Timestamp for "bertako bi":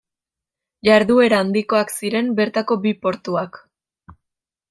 2.41-2.93